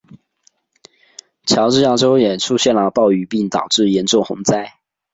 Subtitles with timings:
[1.45, 4.71] 乔治亚州也出现了暴雨并导致严重洪灾。